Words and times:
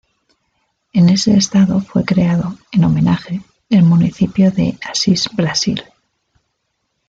En 0.93 1.09
ese 1.09 1.37
estado 1.37 1.79
fue 1.79 2.03
creado, 2.05 2.57
en 2.71 2.85
homenaje, 2.85 3.41
el 3.69 3.83
municipio 3.83 4.49
de 4.49 4.79
Assis 4.91 5.29
Brasil. 5.31 5.83